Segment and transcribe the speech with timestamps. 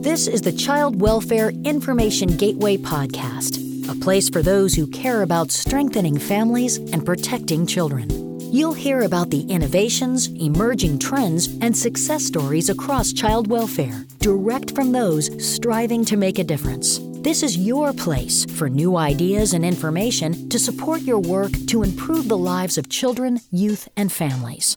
[0.00, 3.58] This is the Child Welfare Information Gateway Podcast,
[3.90, 8.08] a place for those who care about strengthening families and protecting children.
[8.40, 14.92] You'll hear about the innovations, emerging trends, and success stories across child welfare, direct from
[14.92, 17.00] those striving to make a difference.
[17.20, 22.28] This is your place for new ideas and information to support your work to improve
[22.28, 24.76] the lives of children, youth, and families.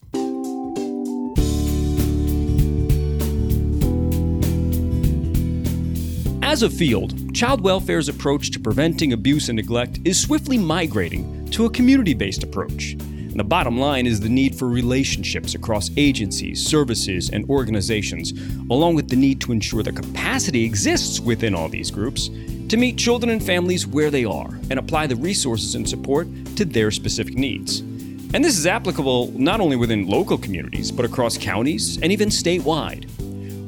[6.52, 11.64] As a field, child welfare's approach to preventing abuse and neglect is swiftly migrating to
[11.64, 12.92] a community based approach.
[12.92, 18.34] And the bottom line is the need for relationships across agencies, services, and organizations,
[18.70, 22.30] along with the need to ensure the capacity exists within all these groups
[22.68, 26.28] to meet children and families where they are and apply the resources and support
[26.58, 27.80] to their specific needs.
[28.34, 33.10] And this is applicable not only within local communities, but across counties and even statewide.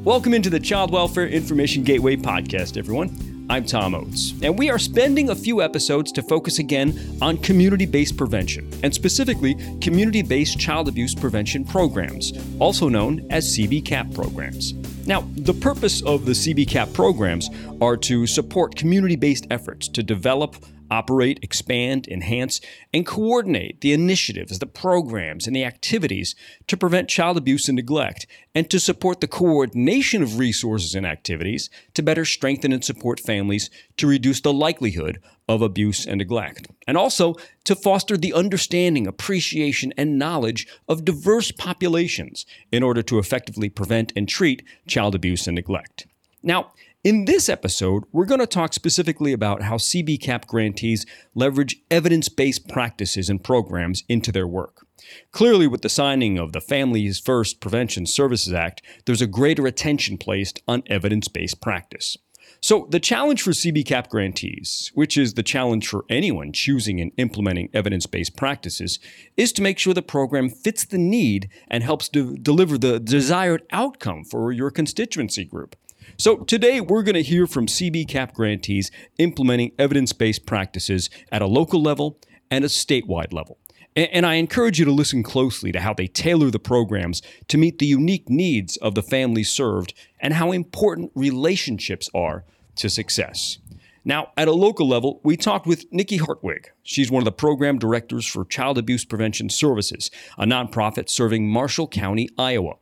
[0.04, 3.46] Welcome into the Child Welfare Information Gateway podcast, everyone.
[3.48, 7.86] I'm Tom Oates, and we are spending a few episodes to focus again on community
[7.86, 14.74] based prevention, and specifically community based child abuse prevention programs, also known as CBCAP programs.
[15.06, 17.48] Now, the purpose of the CBCAP programs
[17.80, 20.56] are to support community based efforts to develop,
[20.90, 22.60] operate, expand, enhance,
[22.92, 26.34] and coordinate the initiatives, the programs, and the activities
[26.66, 31.70] to prevent child abuse and neglect, and to support the coordination of resources and activities
[31.94, 36.96] to better strengthen and support families to reduce the likelihood of abuse and neglect, and
[36.96, 43.68] also to foster the understanding, appreciation, and knowledge of diverse populations in order to effectively
[43.68, 46.06] prevent and treat child abuse and neglect.
[46.42, 46.72] Now,
[47.04, 52.66] in this episode, we're going to talk specifically about how CBCAP grantees leverage evidence based
[52.66, 54.86] practices and programs into their work.
[55.30, 60.16] Clearly, with the signing of the Families First Prevention Services Act, there's a greater attention
[60.16, 62.16] placed on evidence based practice.
[62.62, 67.68] So, the challenge for CBCAP grantees, which is the challenge for anyone choosing and implementing
[67.74, 68.98] evidence based practices,
[69.36, 74.24] is to make sure the program fits the need and helps deliver the desired outcome
[74.24, 75.76] for your constituency group.
[76.16, 81.82] So today we're going to hear from CBCAP grantees implementing evidence-based practices at a local
[81.82, 82.20] level
[82.50, 83.58] and a statewide level.
[83.96, 87.78] And I encourage you to listen closely to how they tailor the programs to meet
[87.78, 92.44] the unique needs of the families served and how important relationships are
[92.76, 93.58] to success.
[94.04, 96.70] Now, at a local level, we talked with Nikki Hartwig.
[96.82, 101.88] She's one of the program directors for Child Abuse Prevention Services, a nonprofit serving Marshall
[101.88, 102.74] County, Iowa.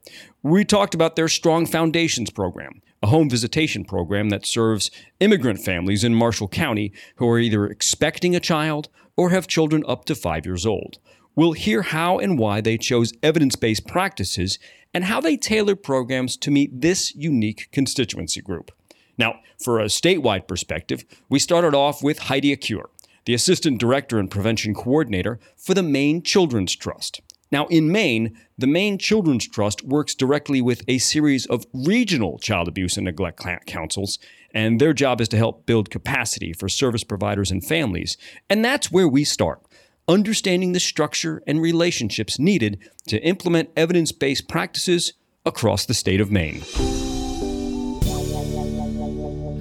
[0.42, 6.04] We talked about their Strong Foundations program, a home visitation program that serves immigrant families
[6.04, 10.46] in Marshall County who are either expecting a child or have children up to five
[10.46, 10.98] years old.
[11.34, 14.58] We'll hear how and why they chose evidence based practices
[14.94, 18.70] and how they tailor programs to meet this unique constituency group.
[19.18, 22.90] Now, for a statewide perspective, we started off with Heidi Accure,
[23.24, 27.20] the Assistant Director and Prevention Coordinator for the Maine Children's Trust.
[27.52, 32.66] Now, in Maine, the Maine Children's Trust works directly with a series of regional child
[32.66, 34.18] abuse and neglect councils,
[34.54, 38.16] and their job is to help build capacity for service providers and families.
[38.48, 39.60] And that's where we start
[40.08, 45.12] understanding the structure and relationships needed to implement evidence based practices
[45.44, 46.62] across the state of Maine.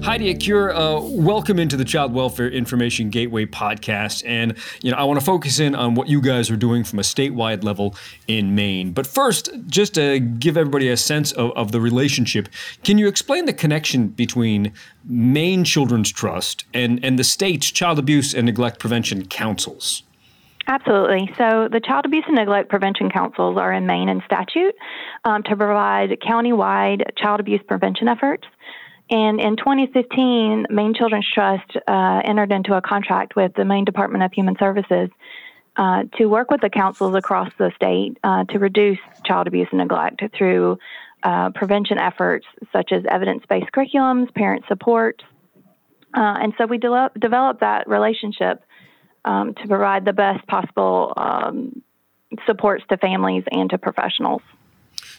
[0.02, 4.24] Heidi Accure, uh, welcome into the Child Welfare Information Gateway podcast.
[4.26, 6.98] And, you know, I want to focus in on what you guys are doing from
[6.98, 7.94] a statewide level
[8.26, 8.90] in Maine.
[8.90, 12.48] But first, just to give everybody a sense of, of the relationship,
[12.82, 14.72] can you explain the connection between
[15.04, 20.02] Maine Children's Trust and, and the state's child abuse and neglect prevention councils?
[20.66, 21.28] Absolutely.
[21.38, 24.74] So the Child Abuse and Neglect Prevention Councils are in Maine in statute
[25.24, 28.44] um, to provide countywide child abuse prevention efforts.
[29.10, 34.24] And in 2015, Maine Children's Trust uh, entered into a contract with the Maine Department
[34.24, 35.10] of Human Services
[35.76, 39.78] uh, to work with the councils across the state uh, to reduce child abuse and
[39.78, 40.78] neglect through
[41.22, 45.22] uh, prevention efforts such as evidence based curriculums, parent support.
[46.14, 48.62] Uh, and so we de- developed that relationship
[49.24, 51.82] um, to provide the best possible um,
[52.46, 54.42] supports to families and to professionals.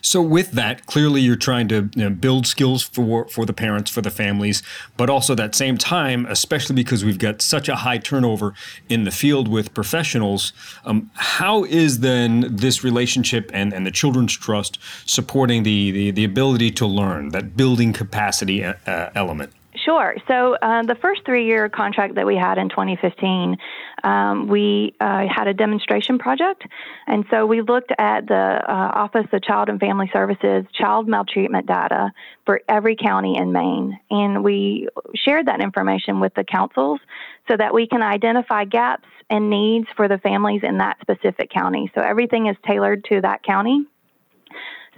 [0.05, 3.89] So with that, clearly you're trying to you know, build skills for for the parents,
[3.89, 4.61] for the families,
[4.97, 8.53] but also at that same time, especially because we've got such a high turnover
[8.89, 10.51] in the field with professionals,
[10.83, 16.25] um, how is then this relationship and, and the Children's Trust supporting the, the, the
[16.25, 18.73] ability to learn, that building capacity uh,
[19.15, 19.53] element?
[19.83, 20.15] Sure.
[20.27, 23.57] So uh, the first three-year contract that we had in 2015,
[24.03, 26.63] um, we uh, had a demonstration project,
[27.07, 31.67] and so we looked at the uh, Office of Child and Family Services child maltreatment
[31.67, 32.11] data
[32.45, 36.99] for every county in Maine, and we shared that information with the councils
[37.49, 41.91] so that we can identify gaps and needs for the families in that specific county.
[41.95, 43.85] So everything is tailored to that county.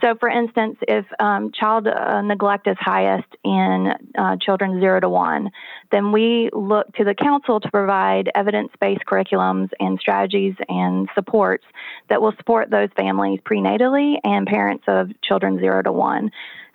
[0.02, 5.08] So, for instance, if um, child uh, neglect is highest in uh, children zero to
[5.08, 5.52] one,
[5.92, 11.64] then we look to the council to provide evidence based curriculums and strategies and supports
[12.10, 16.30] that will support those families prenatally and parents of children zero to one.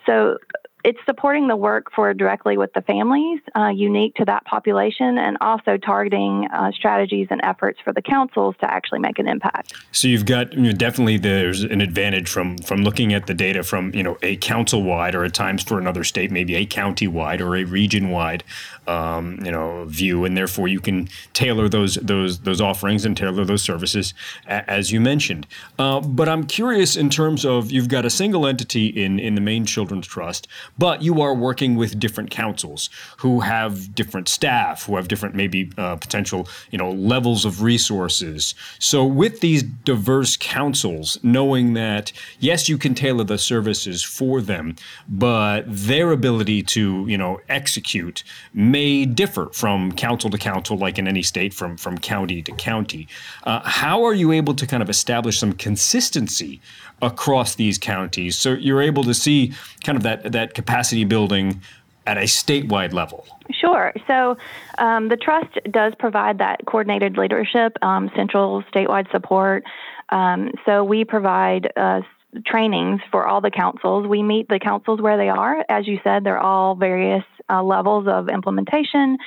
[0.06, 0.38] So,
[0.85, 5.37] it's supporting the work for directly with the families, uh, unique to that population, and
[5.41, 9.75] also targeting uh, strategies and efforts for the councils to actually make an impact.
[9.93, 13.62] So you've got you know, definitely there's an advantage from from looking at the data
[13.62, 17.06] from you know a council wide or at times for another state maybe a county
[17.06, 18.44] wide or a region wide
[18.87, 23.44] um, you know view, and therefore you can tailor those those those offerings and tailor
[23.44, 24.15] those services
[24.47, 25.47] as you mentioned.
[25.79, 29.41] Uh, but I'm curious in terms of you've got a single entity in in the
[29.41, 34.96] Maine Children's Trust but you are working with different councils who have different staff, who
[34.96, 38.55] have different maybe uh, potential you know levels of resources.
[38.78, 44.76] So with these diverse councils, knowing that yes, you can tailor the services for them,
[45.08, 48.25] but their ability to you know execute
[48.55, 53.08] may differ from council to council, like in any state, from from county to county.
[53.44, 56.61] Uh, how are you able to kind of establish some consistency
[57.02, 58.37] across these counties.
[58.37, 59.52] So you're able to see
[59.85, 61.61] kind of that that capacity building
[62.06, 63.26] at a statewide level.
[63.52, 63.93] Sure.
[64.06, 64.37] So
[64.79, 69.64] um, the trust does provide that coordinated leadership, um, central statewide support.
[70.08, 72.00] Um, so we provide uh,
[72.47, 74.06] trainings for all the councils.
[74.06, 75.64] We meet the councils where they are.
[75.69, 79.19] As you said, they're all various uh, levels of implementation.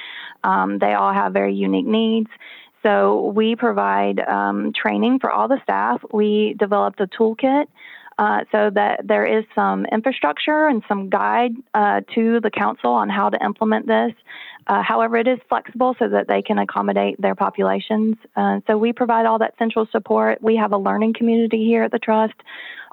[0.44, 2.30] Um, they all have very unique needs.
[2.84, 6.02] So we provide um, training for all the staff.
[6.12, 7.66] We developed a toolkit
[8.18, 13.10] uh, so that there is some infrastructure and some guide uh, to the council on
[13.10, 14.12] how to implement this.
[14.68, 18.16] Uh, however, it is flexible so that they can accommodate their populations.
[18.36, 20.42] Uh, so we provide all that central support.
[20.42, 22.36] We have a learning community here at the Trust.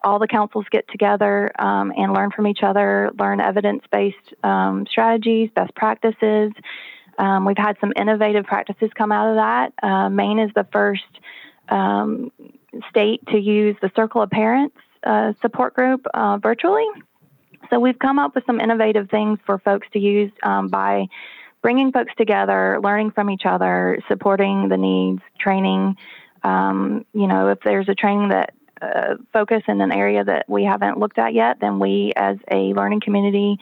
[0.02, 4.86] All the councils get together um, and learn from each other, learn evidence based um,
[4.90, 6.52] strategies, best practices.
[7.20, 9.72] Um, we've had some innovative practices come out of that.
[9.82, 11.04] Uh, Maine is the first
[11.68, 12.32] um,
[12.88, 14.74] state to use the Circle of Parents
[15.04, 16.86] uh, support group uh, virtually.
[17.68, 21.08] So we've come up with some innovative things for folks to use um, by
[21.60, 25.96] bringing folks together, learning from each other, supporting the needs, training.
[26.42, 30.64] Um, you know, if there's a training that uh, focus in an area that we
[30.64, 33.58] haven't looked at yet, then we, as a learning community,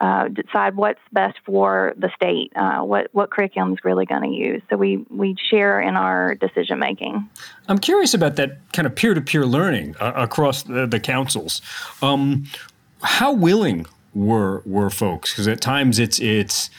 [0.00, 4.36] uh, decide what's best for the state, uh, what what curriculum is really going to
[4.36, 4.62] use.
[4.68, 7.28] So we we share in our decision making.
[7.68, 11.62] I'm curious about that kind of peer to peer learning uh, across the, the councils.
[12.02, 12.46] Um,
[13.02, 15.32] how willing were were folks?
[15.32, 16.70] Because at times it's it's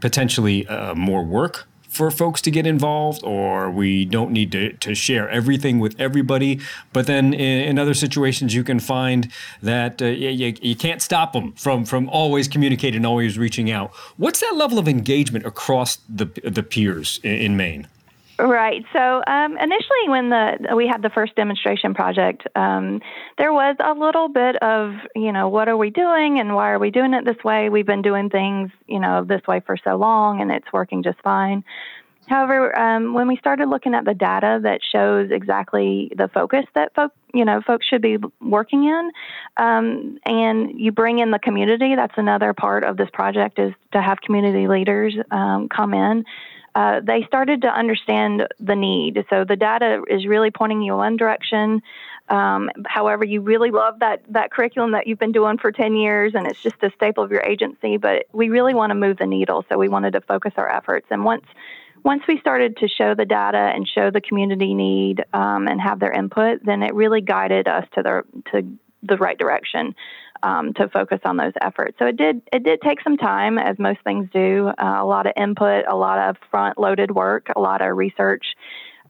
[0.00, 4.94] potentially uh, more work for folks to get involved, or we don't need to, to
[4.94, 6.60] share everything with everybody.
[6.92, 9.30] But then in, in other situations, you can find
[9.62, 13.90] that uh, you, you can't stop them from, from always communicating, always reaching out.
[14.16, 17.88] What's that level of engagement across the, the peers in, in Maine?
[18.38, 18.84] Right.
[18.92, 23.00] So um, initially, when the we had the first demonstration project, um,
[23.36, 26.78] there was a little bit of you know what are we doing and why are
[26.78, 27.68] we doing it this way?
[27.68, 31.20] We've been doing things you know this way for so long and it's working just
[31.22, 31.64] fine.
[32.28, 36.94] However, um, when we started looking at the data that shows exactly the focus that
[36.94, 39.10] folk, you know folks should be working in,
[39.56, 44.00] um, and you bring in the community, that's another part of this project is to
[44.00, 46.24] have community leaders um, come in
[46.74, 49.24] uh, they started to understand the need.
[49.30, 51.82] So the data is really pointing you in one direction.
[52.28, 56.34] Um, however, you really love that that curriculum that you've been doing for 10 years,
[56.34, 57.96] and it's just a staple of your agency.
[57.96, 61.06] But we really want to move the needle, so we wanted to focus our efforts.
[61.10, 61.46] And once
[62.04, 66.00] once we started to show the data and show the community need um, and have
[66.00, 68.22] their input, then it really guided us to the
[68.52, 69.94] to the right direction
[70.42, 71.98] um, to focus on those efforts.
[71.98, 75.26] So it did it did take some time, as most things do, uh, a lot
[75.26, 78.44] of input, a lot of front loaded work, a lot of research,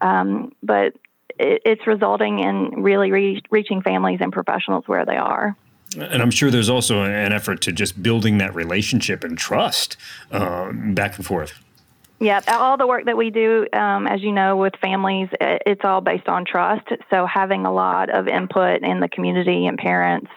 [0.01, 0.95] um, but
[1.39, 5.57] it, it's resulting in really re- reaching families and professionals where they are.
[5.97, 9.97] And I'm sure there's also an effort to just building that relationship and trust
[10.31, 11.65] uh, back and forth.
[12.21, 16.01] Yeah, all the work that we do, um, as you know, with families, it's all
[16.01, 16.89] based on trust.
[17.11, 20.29] So having a lot of input in the community and parents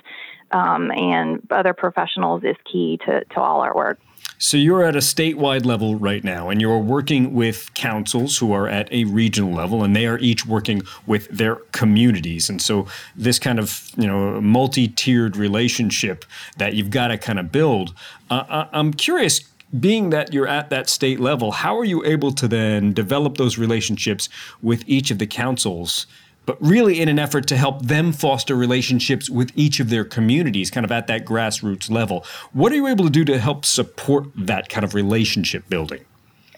[0.51, 3.99] um, and other professionals is key to, to all our work.
[4.37, 8.67] So you're at a statewide level right now, and you're working with councils who are
[8.67, 12.49] at a regional level, and they are each working with their communities.
[12.49, 16.25] And so this kind of you know multi-tiered relationship
[16.57, 17.93] that you've got to kind of build.
[18.31, 19.41] Uh, I'm curious
[19.79, 23.57] being that you're at that state level, how are you able to then develop those
[23.57, 24.27] relationships
[24.61, 26.07] with each of the councils
[26.45, 30.71] but really in an effort to help them foster relationships with each of their communities,
[30.71, 32.25] kind of at that grassroots level.
[32.53, 36.03] What are you able to do to help support that kind of relationship building?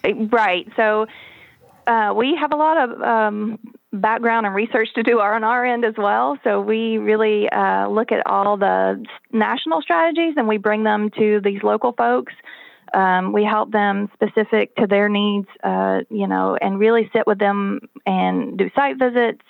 [0.04, 0.68] Right.
[0.76, 1.08] So
[1.88, 3.60] uh, we have a lot of um,
[3.92, 6.38] background and research to do on our end as well.
[6.44, 11.42] So we really uh, look at all the national strategies and we bring them to
[11.44, 12.34] these local folks.
[12.94, 17.40] Um, we help them specific to their needs, uh, you know, and really sit with
[17.40, 19.42] them and do site visits,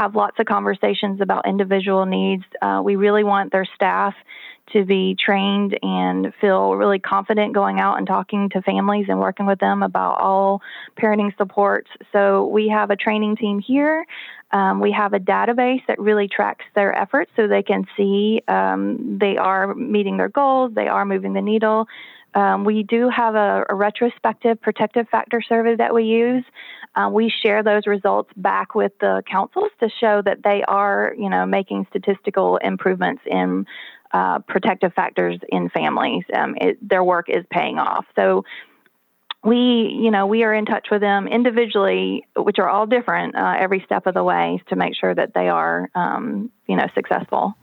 [0.00, 2.44] have lots of conversations about individual needs.
[2.62, 4.14] Uh, we really want their staff
[4.72, 9.44] to be trained and feel really confident going out and talking to families and working
[9.44, 10.62] with them about all
[10.96, 11.90] parenting supports.
[12.12, 14.06] So we have a training team here.
[14.52, 19.18] Um, we have a database that really tracks their efforts so they can see um,
[19.20, 21.86] they are meeting their goals, they are moving the needle.
[22.34, 26.44] Um, we do have a, a, retrospective protective factor survey that we use.
[26.94, 31.28] Uh, we share those results back with the councils to show that they are, you
[31.28, 33.66] know, making statistical improvements in
[34.12, 36.24] uh, protective factors in families.
[36.32, 38.06] Um, it, their work is paying off.
[38.16, 38.44] So
[39.42, 43.54] we, you know, we are in touch with them individually, which are all different uh,
[43.58, 47.54] every step of the way to make sure that they are, um, you know, successful.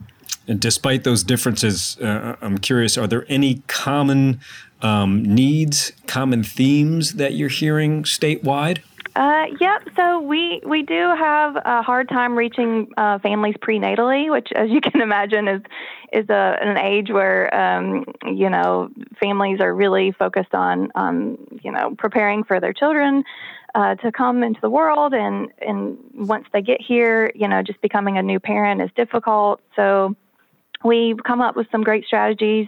[0.48, 4.40] Despite those differences, uh, I'm curious: are there any common
[4.82, 8.80] um, needs, common themes that you're hearing statewide?
[9.18, 9.82] Uh, yep.
[9.96, 14.80] So we we do have a hard time reaching uh, families prenatally, which, as you
[14.80, 15.62] can imagine, is
[16.14, 18.90] is a, an age where um, you know
[19.20, 23.24] families are really focused on on you know preparing for their children
[23.74, 27.82] uh, to come into the world, and and once they get here, you know, just
[27.82, 29.62] becoming a new parent is difficult.
[29.76, 30.16] So
[30.84, 32.68] we've come up with some great strategies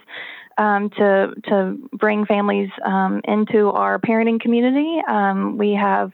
[0.60, 5.02] um, to to bring families um, into our parenting community.
[5.08, 6.12] Um, we have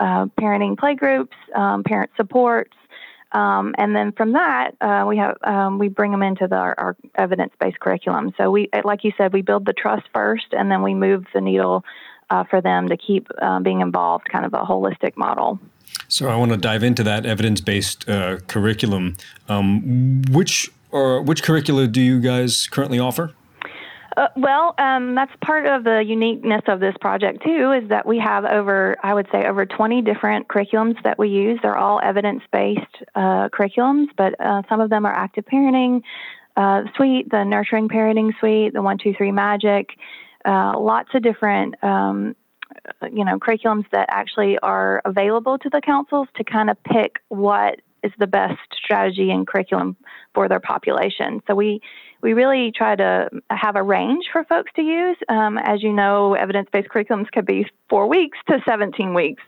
[0.00, 2.74] uh, parenting playgroups, um, parent supports,
[3.32, 6.74] um, and then from that uh, we have um, we bring them into the, our,
[6.76, 8.32] our evidence based curriculum.
[8.36, 11.40] So we, like you said, we build the trust first, and then we move the
[11.40, 11.84] needle
[12.30, 15.60] uh, for them to keep uh, being involved, kind of a holistic model.
[16.08, 19.16] So I want to dive into that evidence based uh, curriculum.
[20.30, 23.34] which or which curricula do you guys currently offer?
[24.16, 27.72] Uh, well, um, that's part of the uniqueness of this project too.
[27.72, 31.58] Is that we have over, I would say, over 20 different curriculums that we use.
[31.62, 36.02] They're all evidence-based uh, curriculums, but uh, some of them are active parenting
[36.56, 39.88] uh, suite, the nurturing parenting suite, the one, two, three magic.
[40.44, 41.74] Uh, lots of different.
[41.82, 42.36] Um,
[43.12, 47.80] you know, curriculums that actually are available to the councils to kind of pick what
[48.04, 49.96] is the best strategy and curriculum
[50.34, 51.40] for their population.
[51.46, 51.80] So we
[52.22, 55.16] we really try to have a range for folks to use.
[55.28, 59.42] Um, as you know, evidence based curriculums could be four weeks to 17 weeks.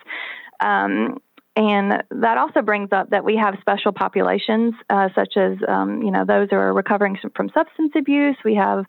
[0.61, 1.19] Um,
[1.57, 6.11] and that also brings up that we have special populations, uh, such as um, you
[6.11, 8.37] know those who are recovering from substance abuse.
[8.45, 8.85] We have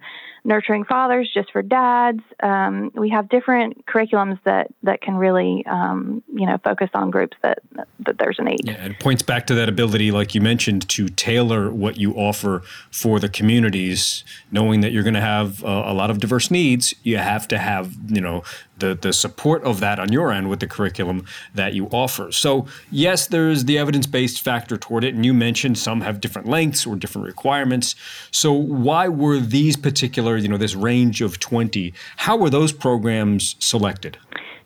[0.47, 2.21] nurturing fathers just for dads.
[2.41, 7.37] Um, we have different curriculums that that can really um, you know focus on groups
[7.43, 7.59] that
[7.99, 8.61] that there's a need.
[8.63, 12.63] Yeah, it points back to that ability, like you mentioned, to tailor what you offer
[12.89, 16.95] for the communities, knowing that you're going to have uh, a lot of diverse needs.
[17.03, 18.43] You have to have you know
[18.79, 22.31] the, the support of that on your end with the curriculum that you offer.
[22.31, 25.15] So, yes, there's the evidence based factor toward it.
[25.15, 27.95] And you mentioned some have different lengths or different requirements.
[28.31, 33.55] So, why were these particular, you know, this range of 20, how were those programs
[33.59, 34.17] selected?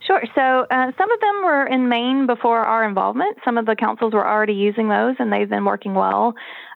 [0.06, 0.24] Sure.
[0.34, 3.38] So uh, some of them were in Maine before our involvement.
[3.46, 6.34] Some of the councils were already using those, and they've been working well.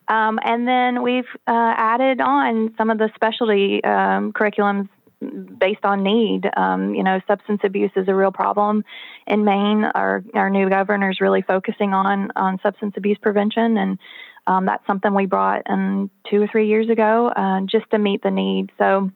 [0.08, 4.88] Um, and then we've uh, added on some of the specialty um, curriculums
[5.60, 6.50] based on need.
[6.56, 8.84] Um, you know, substance abuse is a real problem
[9.28, 9.86] in Maine.
[9.96, 13.98] Our our new governor is really focusing on on substance abuse prevention, and
[14.48, 18.22] um, that's something we brought in two or three years ago uh, just to meet
[18.24, 18.72] the need.
[18.78, 19.12] So.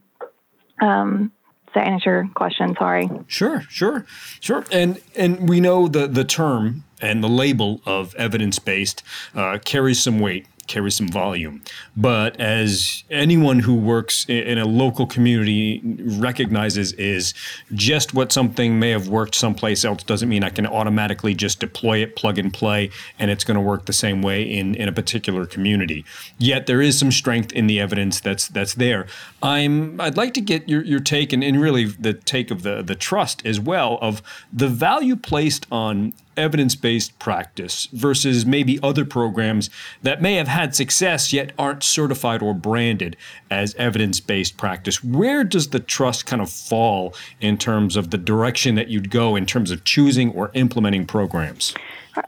[0.82, 1.34] Um,
[1.74, 3.10] to answer your question, sorry.
[3.28, 4.06] Sure, sure,
[4.40, 4.66] sure.
[4.72, 9.04] And and we know the the term and the label of evidence based
[9.36, 11.62] uh, carries some weight carries some volume.
[11.98, 17.34] But as anyone who works in a local community recognizes, is
[17.74, 21.98] just what something may have worked someplace else doesn't mean I can automatically just deploy
[21.98, 24.94] it, plug and play, and it's going to work the same way in, in a
[24.94, 26.06] particular community.
[26.38, 29.08] Yet there is some strength in the evidence that's that's there.
[29.42, 32.82] I'm I'd like to get your, your take and, and really the take of the
[32.84, 34.22] the trust as well of
[34.54, 39.70] the value placed on evidence based practice versus maybe other programs
[40.02, 43.16] that may have had success yet aren't certified or branded
[43.50, 45.02] as evidence based practice?
[45.02, 49.38] Where does the trust kind of fall in terms of the direction that you'd go
[49.38, 51.74] in terms of choosing or implementing programs?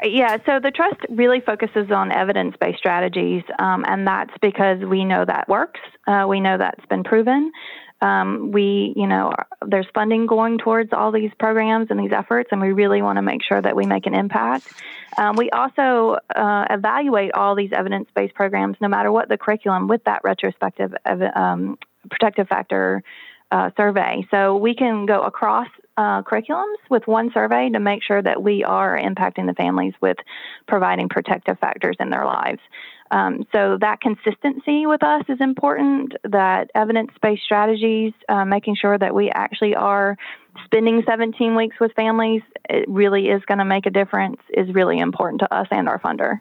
[0.04, 5.04] Yeah, so the trust really focuses on evidence based strategies, um, and that's because we
[5.04, 5.82] know that works.
[6.08, 7.52] Uh, we know that's been proven.
[8.02, 9.34] Um, we, you know,
[9.66, 13.22] there's funding going towards all these programs and these efforts, and we really want to
[13.22, 14.68] make sure that we make an impact.
[15.18, 19.88] Um, we also uh, evaluate all these evidence based programs, no matter what the curriculum,
[19.88, 21.78] with that retrospective um,
[22.10, 23.04] protective factor
[23.52, 24.26] uh, survey.
[24.32, 25.68] So we can go across
[25.98, 30.18] uh, curriculums with one survey to make sure that we are impacting the families with
[30.68, 32.60] providing protective factors in their lives.
[33.12, 36.14] Um, so that consistency with us is important.
[36.24, 40.18] That evidence-based strategies, uh, making sure that we actually are
[40.66, 44.38] spending 17 weeks with families, it really is going to make a difference.
[44.54, 46.40] Is really important to us and our funder.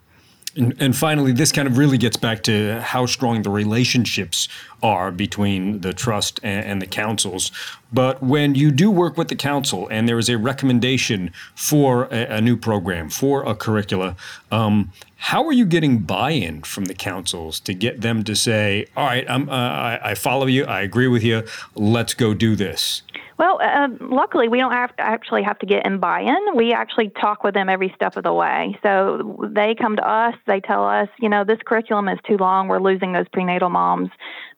[0.57, 4.49] And, and, finally, this kind of really gets back to how strong the relationships
[4.83, 7.53] are between the trust and, and, the councils.
[7.93, 12.37] But when you do work with the council and there is a recommendation for a,
[12.37, 14.17] a new program, for a curricula,
[14.51, 19.05] um, how are you getting buy-in from the councils to get them to say, "All
[19.05, 23.03] right, uh, I, I follow you, I agree with you, let's go do this"?
[23.41, 26.57] Well, uh, luckily, we don't have actually have to get in buy-in.
[26.57, 28.79] We actually talk with them every step of the way.
[28.83, 30.35] So they come to us.
[30.47, 32.69] They tell us, you know, this curriculum is too long.
[32.69, 34.11] We're losing those prenatal moms.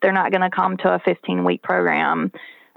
[0.02, 2.32] They're not going to come to a 15-week program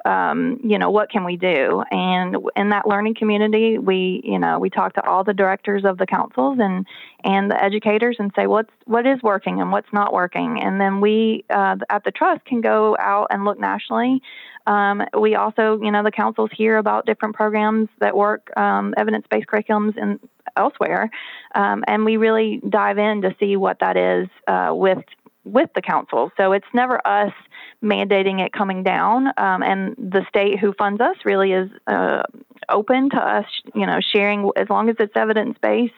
[0.06, 1.84] um, you know, what can we do?
[1.92, 5.98] And in that learning community, we, you know, we talk to all the directors of
[5.98, 6.86] the councils and
[7.24, 10.62] and the educators and say what's what is working and what's not working.
[10.62, 14.22] And then we uh, at the trust can go out and look nationally.
[14.68, 19.48] Um, we also, you know, the councils hear about different programs that work um, evidence-based
[19.48, 20.20] curriculums and
[20.58, 21.10] elsewhere,
[21.54, 25.04] um, and we really dive in to see what that is uh, with
[25.46, 26.32] with the council.
[26.38, 27.32] So it's never us
[27.84, 32.24] mandating it coming down, um, and the state who funds us really is uh,
[32.68, 35.94] open to us, you know, sharing as long as it's evidence based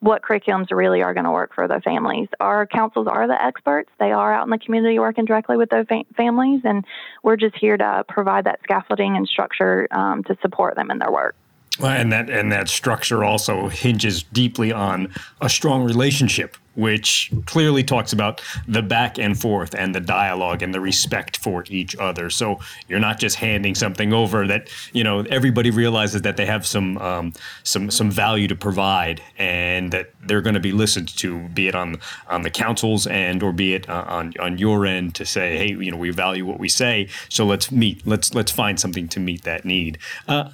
[0.00, 2.28] what curriculums really are going to work for the families.
[2.40, 5.86] Our councils are the experts; they are out in the community working directly with those
[5.88, 6.84] fa- families, and
[7.22, 11.10] we're just here to provide that scaffolding and structure um, to support them in their
[11.10, 11.36] work.
[11.82, 18.12] And that and that structure also hinges deeply on a strong relationship, which clearly talks
[18.12, 22.30] about the back and forth and the dialogue and the respect for each other.
[22.30, 26.66] So you're not just handing something over that you know everybody realizes that they have
[26.66, 31.48] some um, some some value to provide and that they're going to be listened to,
[31.48, 31.96] be it on
[32.28, 35.68] on the councils and or be it uh, on on your end to say, hey,
[35.68, 39.20] you know, we value what we say, so let's meet, let's let's find something to
[39.20, 39.98] meet that need.
[40.28, 40.50] Uh,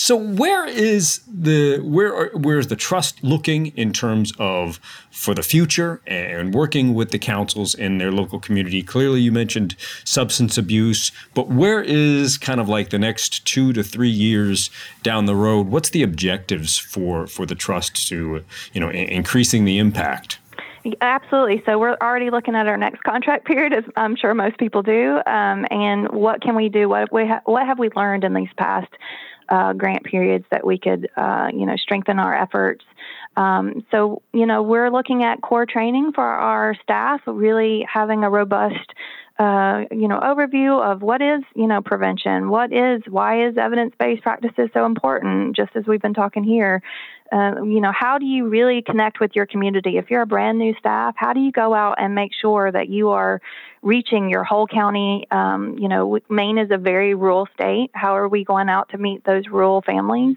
[0.00, 4.78] so where is the where are, where is the trust looking in terms of
[5.10, 8.80] for the future and working with the councils in their local community?
[8.80, 13.82] Clearly, you mentioned substance abuse, but where is kind of like the next two to
[13.82, 14.70] three years
[15.02, 15.66] down the road?
[15.66, 20.38] What's the objectives for for the trust to you know increasing the impact?
[21.00, 21.60] Absolutely.
[21.66, 25.16] So we're already looking at our next contract period, as I'm sure most people do.
[25.26, 26.88] Um, and what can we do?
[26.88, 28.92] What we ha- what have we learned in these past
[29.48, 32.84] uh, grant periods that we could, uh, you know, strengthen our efforts.
[33.36, 38.30] Um, so, you know, we're looking at core training for our staff, really having a
[38.30, 38.92] robust
[39.38, 44.22] uh, you know, overview of what is, you know, prevention, what is, why is evidence-based
[44.22, 46.82] practices so important, just as we've been talking here.
[47.30, 49.96] Uh, you know, how do you really connect with your community?
[49.96, 52.88] If you're a brand new staff, how do you go out and make sure that
[52.88, 53.40] you are
[53.82, 55.26] reaching your whole county?
[55.30, 57.90] Um, you know, Maine is a very rural state.
[57.92, 60.36] How are we going out to meet those rural families?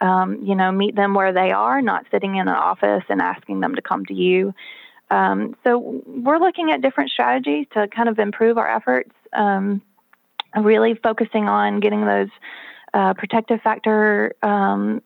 [0.00, 3.60] Um, you know, meet them where they are, not sitting in an office and asking
[3.60, 4.54] them to come to you.
[5.10, 9.82] Um, so we're looking at different strategies to kind of improve our efforts, um,
[10.56, 12.28] really focusing on getting those
[12.94, 15.02] uh, protective factor um,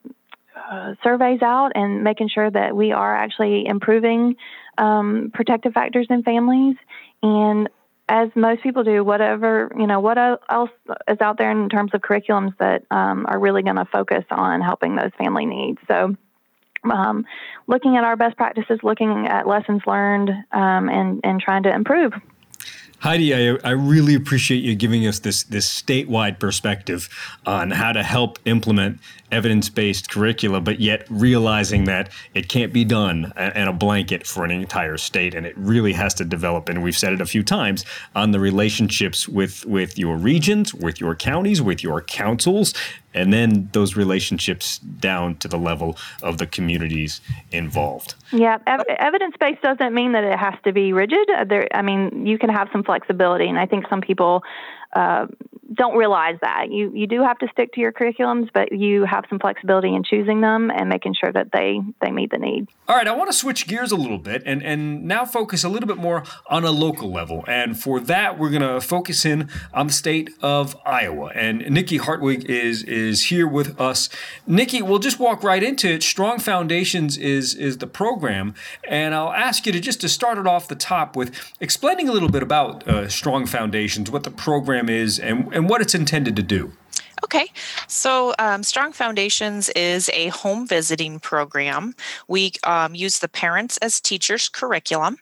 [0.55, 4.35] uh, surveys out and making sure that we are actually improving
[4.77, 6.75] um, protective factors in families.
[7.21, 7.69] And
[8.09, 10.69] as most people do, whatever, you know, what else
[11.07, 14.61] is out there in terms of curriculums that um, are really going to focus on
[14.61, 15.79] helping those family needs.
[15.87, 16.15] So
[16.85, 17.25] um,
[17.67, 22.13] looking at our best practices, looking at lessons learned, um, and and trying to improve.
[23.03, 27.09] Heidi, I, I, really appreciate you giving us this this statewide perspective
[27.45, 29.01] on how to help implement
[29.33, 34.51] evidence-based curricula, but yet realizing that it can't be done in a blanket for an
[34.51, 36.69] entire state, and it really has to develop.
[36.69, 41.01] And we've said it a few times on the relationships with with your regions, with
[41.01, 42.73] your counties, with your councils,
[43.13, 48.15] and then those relationships down to the level of the communities involved.
[48.31, 51.27] Yeah, ev- evidence based doesn't mean that it has to be rigid.
[51.47, 54.43] There, I mean, you can have some flexibility, and I think some people
[54.93, 55.25] uh,
[55.71, 59.25] don't realize that you you do have to stick to your curriculums, but you have
[59.29, 62.67] some flexibility in choosing them and making sure that they they meet the need.
[62.87, 65.69] All right, I want to switch gears a little bit and and now focus a
[65.69, 69.49] little bit more on a local level, and for that we're going to focus in
[69.73, 71.31] on the state of Iowa.
[71.33, 74.09] And Nikki Hartwig is is here with us.
[74.45, 76.03] Nikki, we'll just walk right into it.
[76.03, 78.53] Strong Foundations is is the program,
[78.87, 82.11] and I'll ask you to just to start it off the top with explaining a
[82.11, 86.35] little bit about uh, Strong Foundations, what the program is, and and what it's intended
[86.35, 86.73] to do.
[87.23, 87.47] Okay,
[87.87, 91.93] so um, Strong Foundations is a home visiting program.
[92.27, 95.17] We um, use the Parents as Teachers curriculum.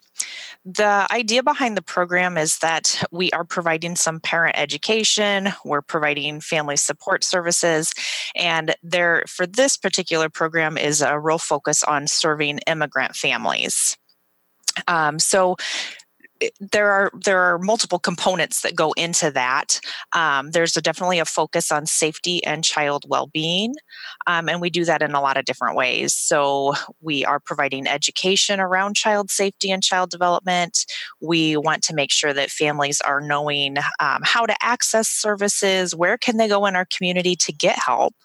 [0.66, 6.42] The idea behind the program is that we are providing some parent education, we're providing
[6.42, 7.94] family support services,
[8.36, 13.96] and there for this particular program is a real focus on serving immigrant families.
[14.88, 15.58] Um, so
[16.60, 19.80] there are there are multiple components that go into that.
[20.14, 23.76] Um, there's a, definitely a focus on safety and child well-being,
[24.28, 26.14] um, and we do that in a lot of different ways.
[26.14, 30.86] So we are providing education around child safety and child development.
[31.20, 36.18] We want to make sure that families are knowing um, how to access services, where
[36.18, 38.16] can they go in our community to get help,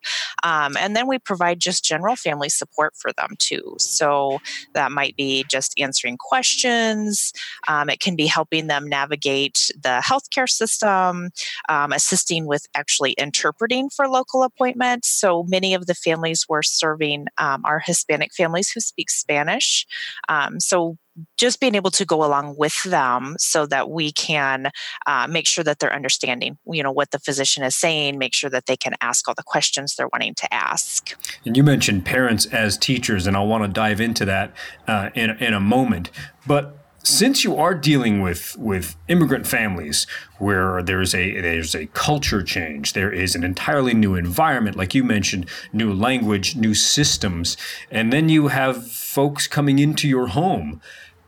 [0.42, 3.74] um, and then we provide just general family support for them too.
[3.78, 4.40] So
[4.74, 7.32] that might be just answering questions.
[7.68, 11.30] Um, it can be helping them navigate the healthcare system,
[11.68, 15.08] um, assisting with actually interpreting for local appointments.
[15.08, 19.84] So many of the families we're serving um, are Hispanic families who speak Spanish.
[20.28, 20.98] Um, so
[21.36, 24.70] just being able to go along with them so that we can
[25.06, 28.50] uh, make sure that they're understanding you know what the physician is saying make sure
[28.50, 31.16] that they can ask all the questions they're wanting to ask
[31.46, 34.52] and you mentioned parents as teachers and i'll want to dive into that
[34.88, 36.10] uh, in, in a moment
[36.46, 42.42] but since you are dealing with with immigrant families where there's a there's a culture
[42.42, 47.56] change there is an entirely new environment like you mentioned new language new systems
[47.92, 50.80] and then you have folks coming into your home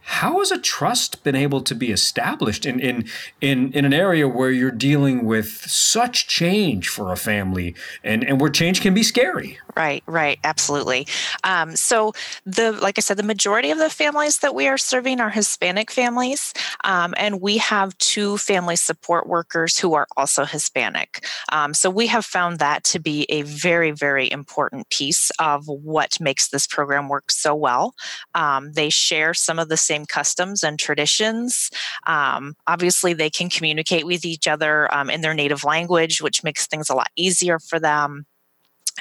[0.08, 3.04] how has a trust been able to be established in, in
[3.42, 8.40] in in an area where you're dealing with such change for a family and and
[8.40, 9.58] where change can be scary?
[9.76, 11.06] Right right absolutely.
[11.44, 12.14] Um, so
[12.46, 15.90] the like i said the majority of the families that we are serving are hispanic
[15.90, 21.26] families um, and we have two family support workers who are also hispanic.
[21.52, 26.18] Um, so we have found that to be a very very important piece of what
[26.18, 27.94] makes this program work so well.
[28.34, 31.70] Um, they share some of the same customs and traditions.
[32.06, 36.66] Um, obviously, they can communicate with each other um, in their native language, which makes
[36.66, 38.26] things a lot easier for them.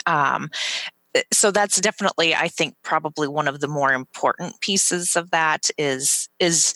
[0.06, 0.50] Um,
[1.32, 6.30] so that's definitely, I think, probably one of the more important pieces of that is
[6.40, 6.76] is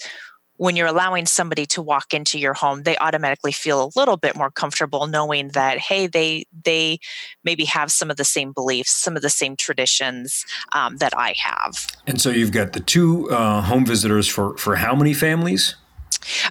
[0.62, 4.36] when you're allowing somebody to walk into your home they automatically feel a little bit
[4.36, 7.00] more comfortable knowing that hey they they
[7.44, 11.34] maybe have some of the same beliefs some of the same traditions um, that i
[11.38, 11.88] have.
[12.08, 15.76] And so you've got the two uh, home visitors for for how many families?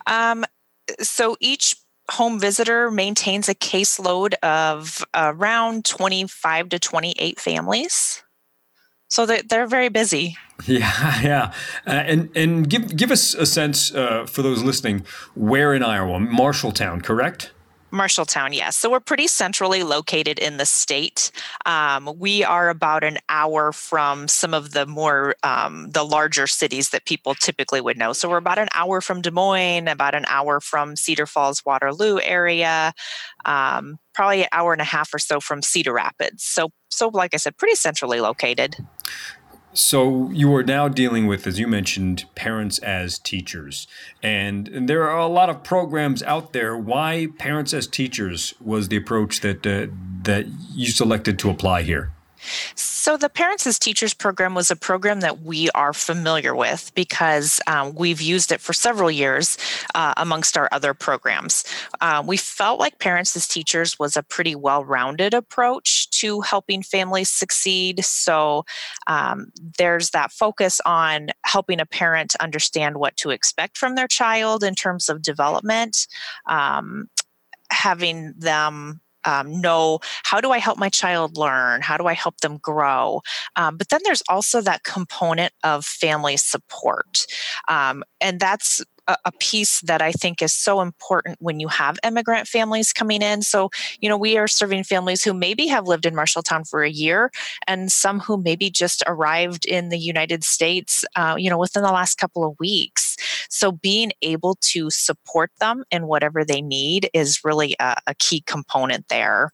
[0.07, 0.44] Um,
[1.01, 1.77] so each
[2.11, 8.25] home visitor maintains a caseload of around 25 to 28 families
[9.11, 10.37] so they're, they're very busy.
[10.66, 11.53] Yeah, yeah,
[11.87, 15.07] uh, and and give give us a sense uh, for those listening.
[15.35, 16.18] Where in Iowa?
[16.18, 17.51] Marshalltown, correct?
[17.92, 18.76] Marshalltown, yes.
[18.76, 21.31] So we're pretty centrally located in the state.
[21.66, 26.90] Um, we are about an hour from some of the more um, the larger cities
[26.90, 28.12] that people typically would know.
[28.12, 32.20] So we're about an hour from Des Moines, about an hour from Cedar Falls, Waterloo
[32.22, 32.92] area,
[33.44, 36.44] um, probably an hour and a half or so from Cedar Rapids.
[36.44, 38.76] So so like I said, pretty centrally located.
[39.72, 43.87] So you are now dealing with, as you mentioned, parents as teachers,
[44.20, 46.76] and, and, there are a lot of programs out there.
[46.76, 49.87] Why parents as teachers was the approach that uh,
[50.22, 52.11] that you selected to apply here?
[52.74, 57.61] So, the Parents as Teachers program was a program that we are familiar with because
[57.66, 59.59] um, we've used it for several years
[59.94, 61.64] uh, amongst our other programs.
[62.00, 66.83] Uh, we felt like Parents as Teachers was a pretty well rounded approach to helping
[66.83, 68.05] families succeed.
[68.05, 68.64] So,
[69.07, 74.62] um, there's that focus on helping a parent understand what to expect from their child
[74.62, 76.07] in terms of development,
[76.46, 77.09] um,
[77.70, 81.83] having them um, know how do I help my child learn?
[81.83, 83.22] How do I help them grow?
[83.56, 87.26] Um, but then there's also that component of family support.
[87.68, 88.83] Um, and that's
[89.25, 93.40] a, piece that I think is so important when you have immigrant families coming in.
[93.40, 93.70] So,
[94.01, 97.31] you know, we are serving families who maybe have lived in Marshalltown for a year
[97.66, 101.92] and some who maybe just arrived in the United States, uh, you know, within the
[101.92, 103.16] last couple of weeks.
[103.49, 108.42] So, being able to support them in whatever they need is really a, a key
[108.46, 109.53] component there.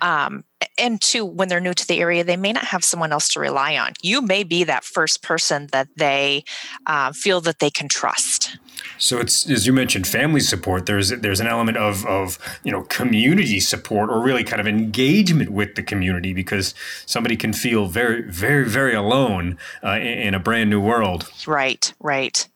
[0.00, 0.44] Um,
[0.78, 3.40] and two, when they're new to the area, they may not have someone else to
[3.40, 3.92] rely on.
[4.02, 6.44] You may be that first person that they
[6.86, 8.58] uh, feel that they can trust.
[8.98, 10.86] So it's as you mentioned, family support.
[10.86, 15.50] There's there's an element of of you know community support or really kind of engagement
[15.50, 16.74] with the community because
[17.06, 21.30] somebody can feel very very very alone uh, in, in a brand new world.
[21.46, 22.46] Right, right.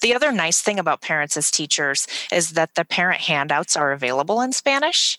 [0.00, 4.40] The other nice thing about parents as teachers is that the parent handouts are available
[4.40, 5.18] in Spanish,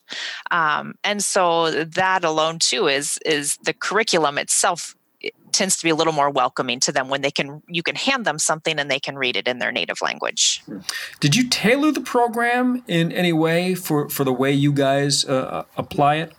[0.51, 5.89] um, and so that alone too is is the curriculum itself it tends to be
[5.89, 8.91] a little more welcoming to them when they can you can hand them something and
[8.91, 10.61] they can read it in their native language.
[11.19, 15.63] Did you tailor the program in any way for for the way you guys uh,
[15.77, 16.33] apply it?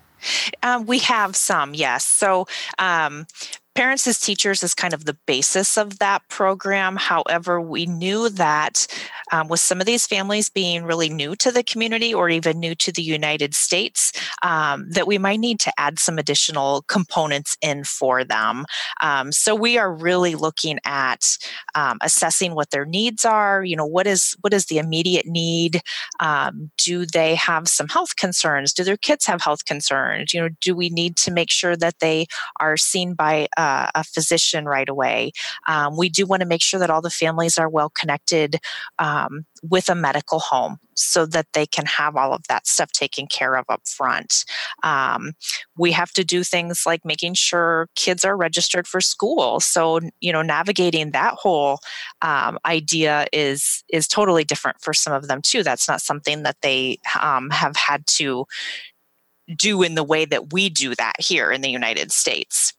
[0.63, 2.07] Um, we have some, yes.
[2.07, 2.47] So
[2.79, 3.27] um,
[3.75, 6.95] Parents as Teachers is kind of the basis of that program.
[6.95, 8.87] However, we knew that
[9.33, 12.77] um, with some of these families being really new to the community or even new
[12.77, 14.13] to the United States,
[14.45, 18.65] um, that we might need to add some additional components in for them.
[19.01, 21.37] Um, so we are really looking at
[21.75, 23.65] um, assessing what their needs are.
[23.65, 25.81] You know, what is what is the immediate need?
[26.21, 28.73] Um, do they have some health concerns?
[28.73, 30.33] Do their kids have health concerns?
[30.33, 32.27] You know, do we need to make sure that they
[32.61, 35.33] are seen by uh, uh, a physician right away.
[35.67, 38.59] Um, we do want to make sure that all the families are well connected
[38.99, 43.27] um, with a medical home so that they can have all of that stuff taken
[43.27, 44.45] care of up front.
[44.83, 45.33] Um,
[45.79, 49.61] we have to do things like making sure kids are registered for school.
[49.61, 51.79] So, you know, navigating that whole
[52.21, 55.63] um, idea is is totally different for some of them too.
[55.63, 58.45] That's not something that they um, have had to
[59.57, 62.75] do in the way that we do that here in the United States.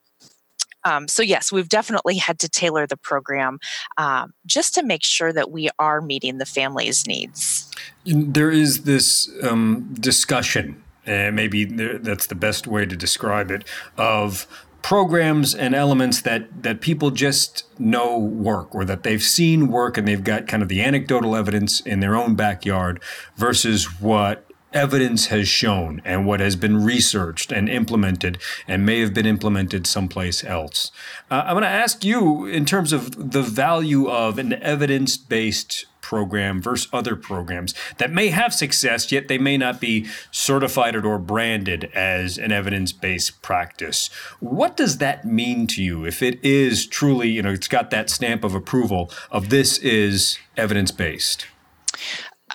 [0.85, 3.59] Um, so, yes, we've definitely had to tailor the program
[3.97, 7.71] um, just to make sure that we are meeting the family's needs.
[8.05, 13.63] There is this um, discussion, and maybe that's the best way to describe it,
[13.97, 14.47] of
[14.85, 20.07] programs and elements that that people just know work or that they've seen work and
[20.07, 23.01] they've got kind of the anecdotal evidence in their own backyard
[23.35, 24.44] versus what
[24.75, 29.87] evidence has shown and what has been researched and implemented and may have been implemented
[29.87, 30.91] someplace else.
[31.31, 35.85] Uh, I'm going to ask you in terms of the value of an evidence based
[36.01, 41.17] program versus other programs that may have success, yet they may not be certified or
[41.17, 44.11] branded as an evidence based practice.
[44.39, 48.11] What does that mean to you if it is truly, you know, it's got that
[48.11, 51.47] stamp of approval of this is evidence based?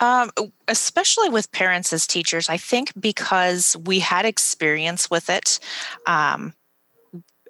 [0.01, 0.31] Um,
[0.67, 5.59] especially with parents as teachers, I think because we had experience with it,
[6.07, 6.53] um,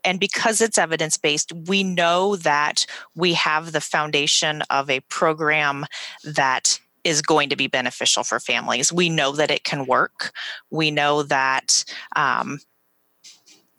[0.04, 2.86] and because it's evidence based, we know that
[3.16, 5.86] we have the foundation of a program
[6.24, 8.92] that is going to be beneficial for families.
[8.92, 10.32] We know that it can work.
[10.70, 11.84] We know that
[12.16, 12.60] um,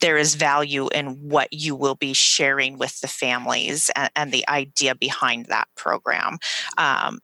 [0.01, 4.47] there is value in what you will be sharing with the families and, and the
[4.49, 6.37] idea behind that program.
[6.77, 7.19] Um,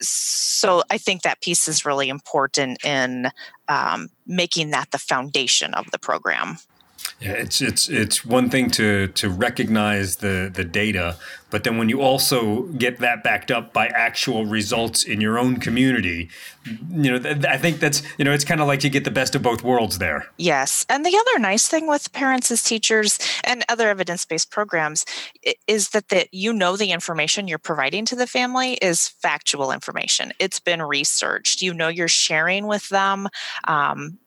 [0.00, 3.30] so I think that piece is really important in
[3.68, 6.58] um, making that the foundation of the program.
[7.18, 11.16] Yeah, it's it's it's one thing to to recognize the the data,
[11.50, 15.56] but then when you also get that backed up by actual results in your own
[15.56, 16.30] community,
[16.64, 19.10] you know, th- I think that's you know, it's kind of like you get the
[19.10, 20.26] best of both worlds there.
[20.36, 25.04] Yes, and the other nice thing with parents as teachers and other evidence based programs
[25.66, 30.32] is that that you know the information you're providing to the family is factual information.
[30.38, 31.62] It's been researched.
[31.62, 33.28] You know, you're sharing with them.
[33.66, 34.18] Um,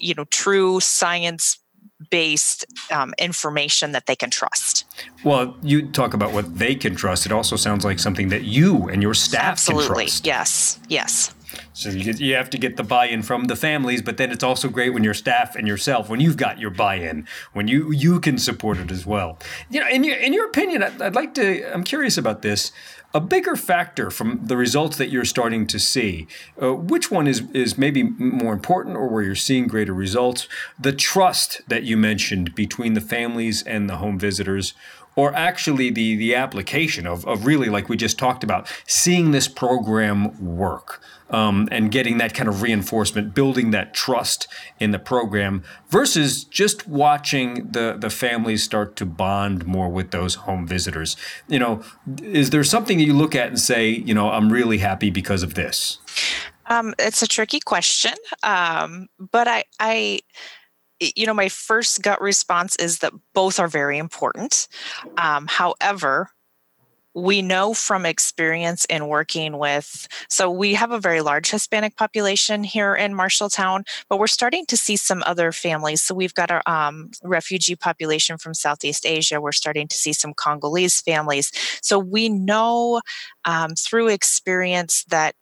[0.00, 1.58] you know true science
[2.08, 4.84] based um, information that they can trust.
[5.24, 7.26] Well, you talk about what they can trust.
[7.26, 9.86] It also sounds like something that you and your staff Absolutely.
[9.86, 10.26] can trust.
[10.26, 10.80] Yes.
[10.88, 11.34] Yes.
[11.72, 14.44] So you, get, you have to get the buy-in from the families, but then it's
[14.44, 18.20] also great when your staff and yourself, when you've got your buy-in, when you you
[18.20, 19.38] can support it as well.
[19.68, 21.74] You know, in your in your opinion, I'd, I'd like to.
[21.74, 22.70] I'm curious about this.
[23.12, 26.28] A bigger factor from the results that you're starting to see,
[26.62, 30.46] uh, which one is is maybe more important, or where you're seeing greater results?
[30.78, 34.74] The trust that you mentioned between the families and the home visitors,
[35.16, 39.48] or actually the the application of, of really like we just talked about seeing this
[39.48, 44.46] program work um, and getting that kind of reinforcement building that trust
[44.78, 50.34] in the program versus just watching the the families start to bond more with those
[50.36, 51.16] home visitors.
[51.48, 51.82] You know
[52.22, 55.42] is there something that you look at and say you know i'm really happy because
[55.42, 55.98] of this
[56.66, 58.12] um, it's a tricky question.
[58.44, 60.20] Um, but i i
[61.16, 64.68] you know, my first gut response is that both are very important.
[65.16, 66.30] Um, however,
[67.14, 72.64] we know from experience in working with, so we have a very large Hispanic population
[72.64, 76.02] here in Marshalltown, but we're starting to see some other families.
[76.02, 79.40] So we've got a um, refugee population from Southeast Asia.
[79.40, 81.52] We're starting to see some Congolese families.
[81.82, 83.00] So we know
[83.44, 85.34] um, through experience that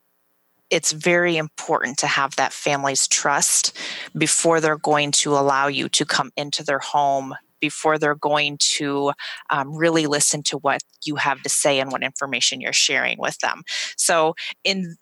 [0.70, 3.76] it's very important to have that family's trust
[4.16, 9.12] before they're going to allow you to come into their home before they're going to
[9.50, 13.38] um, really listen to what you have to say and what information you're sharing with
[13.38, 13.62] them
[13.96, 14.96] so in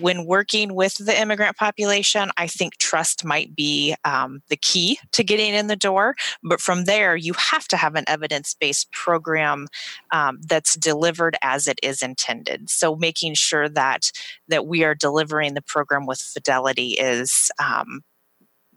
[0.00, 5.24] when working with the immigrant population, I think trust might be um, the key to
[5.24, 6.14] getting in the door.
[6.42, 9.68] But from there, you have to have an evidence based program
[10.12, 12.68] um, that's delivered as it is intended.
[12.68, 14.10] So making sure that
[14.48, 18.02] that we are delivering the program with fidelity is, um,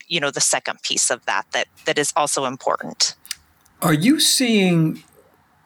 [0.07, 3.15] you know, the second piece of that that that is also important.
[3.81, 5.03] Are you seeing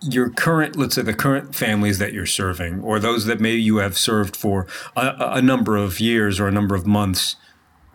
[0.01, 3.77] your current, let's say the current families that you're serving, or those that maybe you
[3.77, 7.35] have served for a, a number of years or a number of months,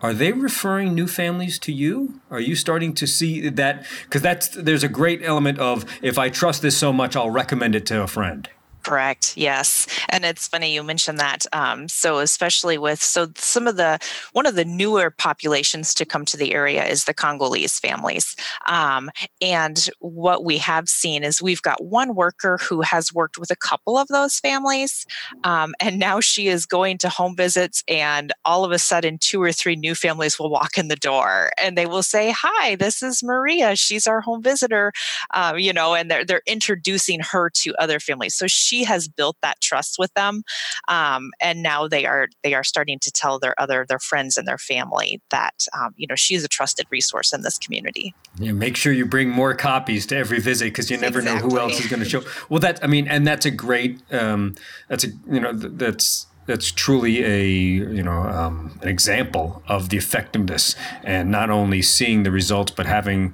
[0.01, 2.21] are they referring new families to you?
[2.29, 3.85] Are you starting to see that?
[4.03, 7.75] Because that's there's a great element of if I trust this so much, I'll recommend
[7.75, 8.47] it to a friend.
[8.85, 9.33] Correct.
[9.35, 11.43] Yes, and it's funny you mentioned that.
[11.53, 13.97] Um, so especially with so some of the
[14.33, 18.35] one of the newer populations to come to the area is the Congolese families,
[18.67, 19.09] um,
[19.41, 23.55] and what we have seen is we've got one worker who has worked with a
[23.55, 25.07] couple of those families,
[25.43, 29.41] um, and now she is going to home visits, and all of a sudden two
[29.41, 33.01] or three new families will walk in the door, and they will say, "Hi, this
[33.01, 33.75] is Maria.
[33.75, 34.93] She's our home visitor,"
[35.33, 38.35] um, you know, and they're they're introducing her to other families.
[38.35, 40.43] So she she has built that trust with them,
[40.87, 44.47] um, and now they are they are starting to tell their other their friends and
[44.47, 48.13] their family that um, you know she's a trusted resource in this community.
[48.37, 51.49] Yeah, make sure you bring more copies to every visit because you never exactly.
[51.49, 52.21] know who else is going to show.
[52.49, 54.55] Well, that I mean, and that's a great um,
[54.89, 59.97] that's a you know that's that's truly a you know um, an example of the
[59.97, 63.33] effectiveness and not only seeing the results but having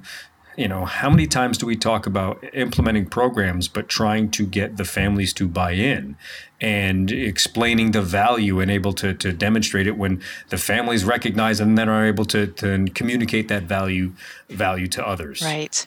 [0.56, 4.76] you know, how many times do we talk about implementing programs, but trying to get
[4.76, 6.16] the families to buy in
[6.60, 11.76] and explaining the value and able to, to demonstrate it when the families recognize and
[11.76, 14.12] then are able to, to communicate that value
[14.48, 15.42] value to others.
[15.42, 15.86] Right.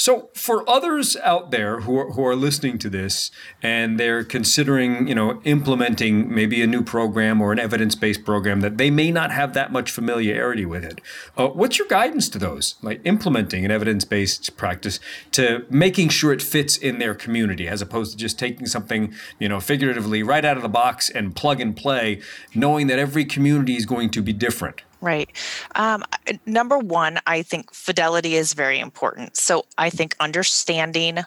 [0.00, 5.08] So, for others out there who are, who are listening to this and they're considering,
[5.08, 9.32] you know, implementing maybe a new program or an evidence-based program that they may not
[9.32, 11.00] have that much familiarity with it,
[11.36, 15.00] uh, what's your guidance to those, like implementing an evidence-based practice
[15.32, 19.48] to making sure it fits in their community, as opposed to just taking something, you
[19.48, 22.20] know, figuratively right out of the box and plug and play,
[22.54, 24.82] knowing that every community is going to be different.
[25.00, 25.30] Right.
[25.76, 26.04] Um,
[26.44, 29.36] number one, I think fidelity is very important.
[29.36, 31.20] So I think understanding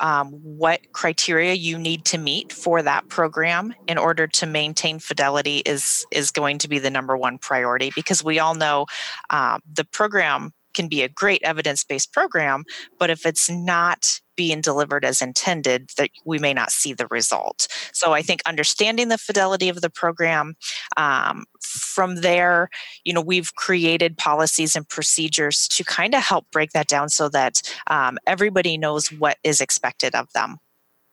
[0.00, 5.58] um, what criteria you need to meet for that program in order to maintain fidelity
[5.58, 8.86] is is going to be the number one priority because we all know
[9.30, 12.64] um, the program can be a great evidence-based program
[12.98, 17.66] but if it's not being delivered as intended, that we may not see the result.
[17.92, 20.54] So I think understanding the fidelity of the program,
[20.96, 22.70] um, from there,
[23.02, 27.28] you know, we've created policies and procedures to kind of help break that down so
[27.30, 30.58] that um, everybody knows what is expected of them.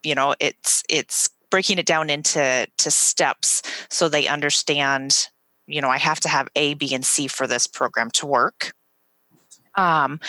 [0.03, 5.29] You know, it's it's breaking it down into to steps so they understand
[5.67, 8.73] you know i have to have a b and c for this program to work
[9.75, 10.19] um,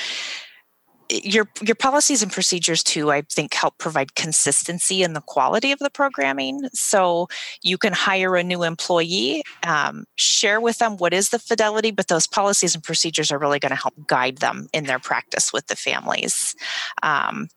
[1.09, 5.79] your your policies and procedures too i think help provide consistency in the quality of
[5.79, 6.69] the programming.
[6.73, 7.29] So
[7.62, 12.09] you can hire a new employee um, share with them what is the fidelity but
[12.09, 15.66] those policies and procedures are really going to help guide them in their practice with
[15.66, 16.55] the families.
[17.03, 17.49] Um,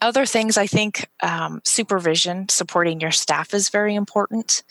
[0.00, 4.62] other things i think um, supervision supporting your staff is very important.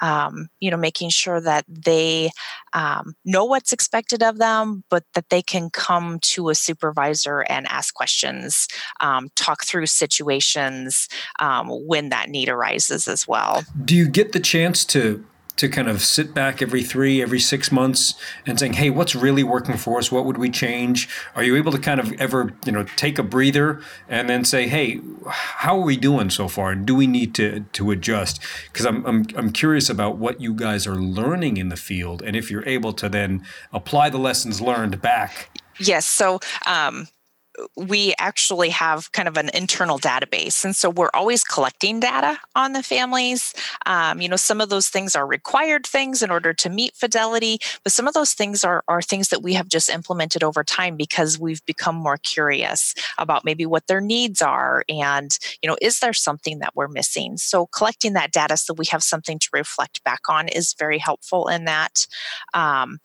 [0.00, 2.30] Um, you know making sure that they
[2.72, 7.66] um, know what's expected of them but that they can come to a supervisor and
[7.68, 8.66] ask questions
[9.00, 13.64] um, talk through situations um, when that need arises as well.
[13.84, 15.24] Do you get the chance to
[15.62, 19.44] to kind of sit back every three, every six months and saying, hey, what's really
[19.44, 20.10] working for us?
[20.10, 21.08] What would we change?
[21.36, 24.66] Are you able to kind of ever, you know, take a breather and then say,
[24.66, 26.72] hey, how are we doing so far?
[26.72, 28.42] And do we need to to adjust?
[28.72, 32.34] Because I'm, I'm I'm curious about what you guys are learning in the field and
[32.34, 35.56] if you're able to then apply the lessons learned back.
[35.78, 36.06] Yes.
[36.06, 37.06] So um
[37.76, 40.64] we actually have kind of an internal database.
[40.64, 43.54] And so we're always collecting data on the families.
[43.86, 47.58] Um, you know, some of those things are required things in order to meet fidelity,
[47.84, 50.96] but some of those things are, are things that we have just implemented over time
[50.96, 56.00] because we've become more curious about maybe what their needs are and, you know, is
[56.00, 57.36] there something that we're missing?
[57.36, 61.48] So collecting that data so we have something to reflect back on is very helpful
[61.48, 62.06] in that.
[62.54, 62.98] Um,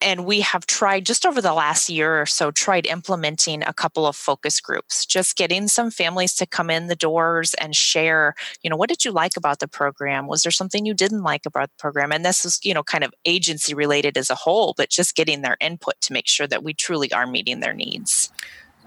[0.00, 4.06] and we have tried just over the last year or so tried implementing a couple
[4.06, 8.70] of focus groups just getting some families to come in the doors and share you
[8.70, 11.68] know what did you like about the program was there something you didn't like about
[11.68, 14.90] the program and this is you know kind of agency related as a whole but
[14.90, 18.30] just getting their input to make sure that we truly are meeting their needs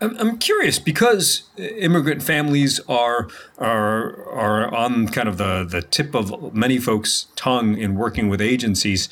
[0.02, 6.54] I'm curious because immigrant families are are are on kind of the the tip of
[6.54, 9.10] many folks' tongue in working with agencies.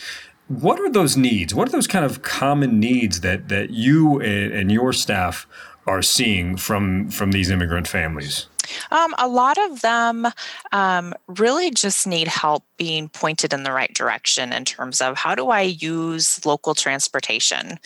[0.47, 1.53] What are those needs?
[1.53, 5.45] What are those kind of common needs that that you and your staff
[5.85, 8.47] are seeing from from these immigrant families?
[8.91, 10.27] Um, a lot of them
[10.71, 15.35] um, really just need help being pointed in the right direction in terms of how
[15.35, 17.79] do I use local transportation.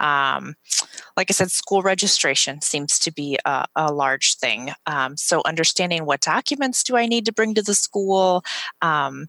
[0.00, 0.54] Um,
[1.16, 4.70] like I said, school registration seems to be a, a large thing.
[4.86, 8.44] Um, so, understanding what documents do I need to bring to the school
[8.80, 9.28] um,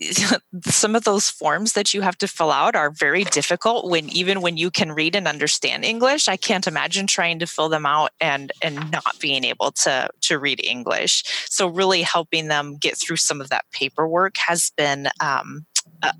[0.64, 4.40] some of those forms that you have to fill out are very difficult when even
[4.40, 6.28] when you can read and understand english.
[6.28, 10.38] I can't imagine trying to fill them out and and not being able to to
[10.38, 11.24] read english.
[11.50, 15.66] So really helping them get through some of that paperwork has been um,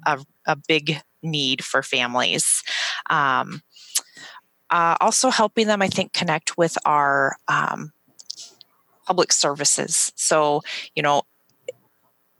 [0.07, 2.63] a, a, big need for families.
[3.11, 3.63] Um,
[4.71, 7.93] uh, also helping them i think connect with our um,
[9.09, 10.13] public services.
[10.17, 10.61] So
[10.95, 11.23] you know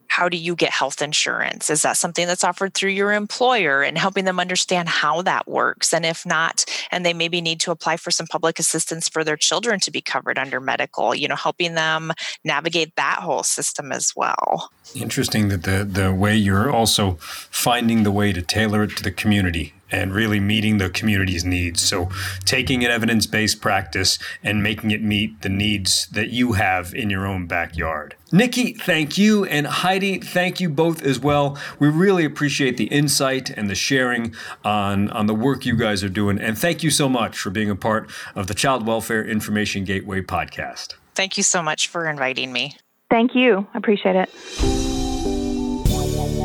[0.09, 1.71] how do you get health insurance?
[1.71, 5.95] Is that something that's offered through your employer and helping them understand how that works?
[5.95, 9.37] And if not, and they maybe need to apply for some public assistance for their
[9.37, 12.13] children to be covered under medical, you know, helping them
[12.45, 14.71] navigate that whole system as well.
[14.95, 19.13] Interesting that the, the way you're also finding the way to tailor it to the
[19.13, 21.83] community and really meeting the community's needs.
[21.83, 22.11] So,
[22.45, 27.11] taking an evidence based practice and making it meet the needs that you have in
[27.11, 28.15] your own backyard.
[28.31, 29.45] Nikki, thank you.
[29.47, 31.57] And Heidi, thank you both as well.
[31.79, 34.35] We really appreciate the insight and the sharing
[34.65, 36.39] on, on the work you guys are doing.
[36.39, 40.21] And thank you so much for being a part of the Child Welfare Information Gateway
[40.21, 40.95] podcast.
[41.15, 42.77] Thank you so much for inviting me.
[43.11, 43.67] Thank you.
[43.73, 44.98] I appreciate it.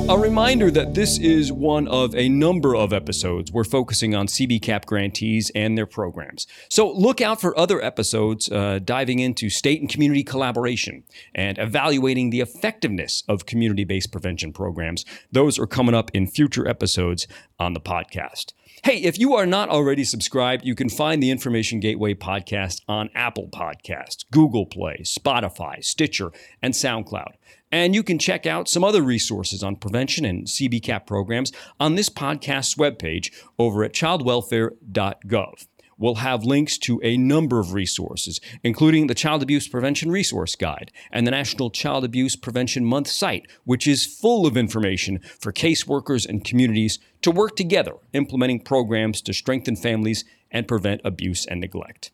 [0.10, 4.86] A reminder that this is one of a number of episodes we're focusing on CBCAP
[4.86, 6.46] grantees and their programs.
[6.70, 12.32] So look out for other episodes uh, diving into state and community collaboration and evaluating
[12.32, 15.06] the effectiveness of community based prevention programs.
[15.32, 17.26] Those are coming up in future episodes
[17.58, 18.52] on the podcast.
[18.84, 23.10] Hey, if you are not already subscribed, you can find the Information Gateway podcast on
[23.16, 27.36] Apple Podcasts, Google Play, Spotify, Stitcher, and SoundCloud.
[27.74, 32.08] And you can check out some other resources on prevention and CBCAP programs on this
[32.08, 35.68] podcast's webpage over at childwelfare.gov.
[35.98, 40.92] We'll have links to a number of resources, including the Child Abuse Prevention Resource Guide
[41.12, 46.30] and the National Child Abuse Prevention Month site, which is full of information for caseworkers
[46.30, 52.12] and communities to work together implementing programs to strengthen families and prevent abuse and neglect.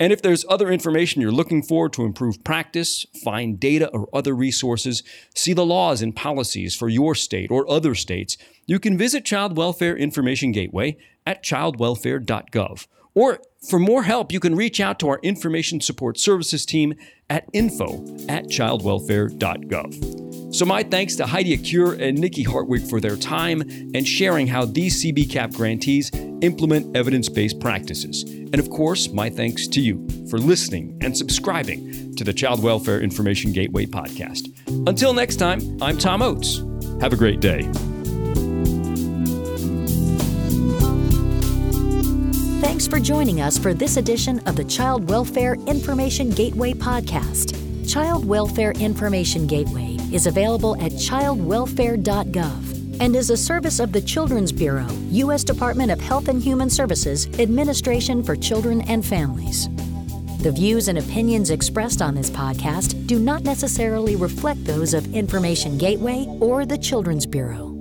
[0.00, 4.34] And if there's other information you're looking for to improve practice, find data or other
[4.34, 5.02] resources,
[5.34, 8.36] see the laws and policies for your state or other states,
[8.66, 12.86] you can visit Child Welfare Information Gateway at childwelfare.gov.
[13.14, 16.94] Or for more help, you can reach out to our Information Support Services team
[17.28, 20.31] at info at childwelfare.gov.
[20.52, 24.66] So, my thanks to Heidi Akure and Nikki Hartwig for their time and sharing how
[24.66, 26.10] these CBCAP grantees
[26.42, 28.24] implement evidence based practices.
[28.24, 33.00] And of course, my thanks to you for listening and subscribing to the Child Welfare
[33.00, 34.52] Information Gateway podcast.
[34.86, 36.58] Until next time, I'm Tom Oates.
[37.00, 37.62] Have a great day.
[42.60, 47.58] Thanks for joining us for this edition of the Child Welfare Information Gateway podcast.
[47.90, 54.52] Child Welfare Information Gateway is available at childwelfare.gov and is a service of the Children's
[54.52, 55.42] Bureau, U.S.
[55.42, 59.68] Department of Health and Human Services, Administration for Children and Families.
[60.42, 65.78] The views and opinions expressed on this podcast do not necessarily reflect those of Information
[65.78, 67.71] Gateway or the Children's Bureau.